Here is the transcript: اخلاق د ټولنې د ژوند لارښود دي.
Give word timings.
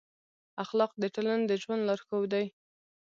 اخلاق 0.63 0.91
د 0.99 1.03
ټولنې 1.15 1.45
د 1.47 1.53
ژوند 1.61 1.81
لارښود 1.87 2.25
دي. 2.33 2.45